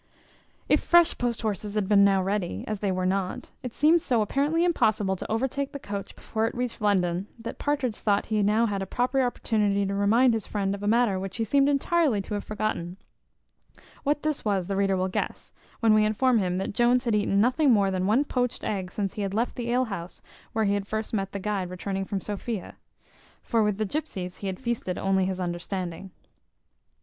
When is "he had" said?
8.25-8.47, 19.13-19.35, 20.65-20.87, 24.37-24.59